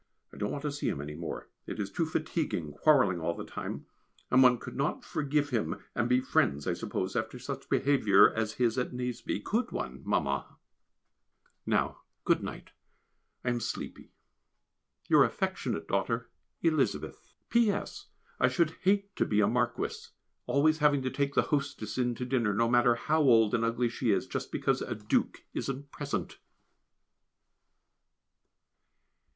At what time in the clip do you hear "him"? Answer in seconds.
0.89-0.99, 5.51-5.75